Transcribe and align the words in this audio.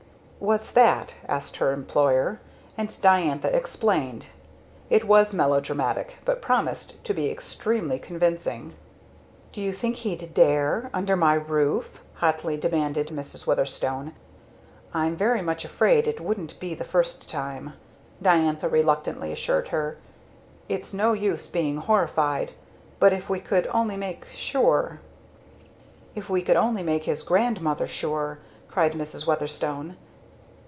"What's 0.41 0.71
that?" 0.71 1.13
asked 1.27 1.57
her 1.57 1.71
employer; 1.71 2.41
and 2.75 2.89
Diantha 2.99 3.55
explained. 3.55 4.25
It 4.89 5.03
was 5.03 5.35
melodramatic, 5.35 6.15
but 6.25 6.41
promised 6.41 6.95
to 7.03 7.13
be 7.13 7.29
extremely 7.29 7.99
convincing. 7.99 8.73
"Do 9.51 9.61
you 9.61 9.71
think 9.71 9.97
he'd 9.97 10.33
dare! 10.33 10.89
under 10.95 11.15
my 11.15 11.35
roof?" 11.35 12.01
hotly 12.15 12.57
demanded 12.57 13.11
Madam 13.11 13.39
Weatherstone. 13.45 14.13
"I'm 14.95 15.15
very 15.15 15.43
much 15.43 15.63
afraid 15.63 16.07
it 16.07 16.19
wouldn't 16.19 16.59
be 16.59 16.73
the 16.73 16.83
first 16.85 17.29
time," 17.29 17.73
Diantha 18.19 18.67
reluctantly 18.67 19.31
assured 19.31 19.67
her. 19.67 19.97
"It's 20.67 20.91
no 20.91 21.13
use 21.13 21.45
being 21.45 21.77
horrified. 21.77 22.53
But 22.99 23.13
if 23.13 23.29
we 23.29 23.39
could 23.39 23.67
only 23.67 23.95
make 23.95 24.25
sure" 24.33 25.01
"If 26.15 26.31
we 26.31 26.41
could 26.41 26.57
only 26.57 26.81
make 26.81 27.03
his 27.03 27.21
grandmother 27.21 27.85
sure!" 27.85 28.39
cried 28.67 28.95
Madam 28.95 29.21
Weatherstone. 29.27 29.97